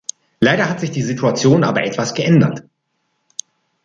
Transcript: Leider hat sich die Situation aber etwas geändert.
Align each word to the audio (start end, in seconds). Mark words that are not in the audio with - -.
Leider 0.39 0.67
hat 0.67 0.79
sich 0.79 0.89
die 0.89 1.03
Situation 1.03 1.63
aber 1.63 1.83
etwas 1.83 2.15
geändert. 2.15 2.63